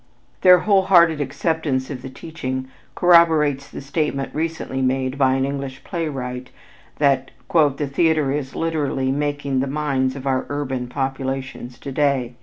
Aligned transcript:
Their 0.41 0.57
whole 0.57 0.81
hearted 0.85 1.21
acceptance 1.21 1.91
of 1.91 2.01
the 2.01 2.09
teaching 2.09 2.67
corroborates 2.95 3.69
the 3.69 3.81
statement 3.81 4.33
recently 4.33 4.81
made 4.81 5.15
by 5.15 5.35
an 5.35 5.45
English 5.45 5.83
playwright 5.83 6.49
that 6.97 7.29
"The 7.53 7.85
theater 7.85 8.31
is 8.31 8.55
literally 8.55 9.11
making 9.11 9.59
the 9.59 9.67
minds 9.67 10.15
of 10.15 10.25
our 10.25 10.47
urban 10.49 10.87
populations 10.87 11.77
to 11.77 11.91
day. 11.91 12.33